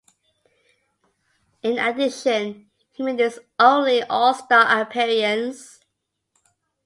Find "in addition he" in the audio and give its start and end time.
1.61-3.03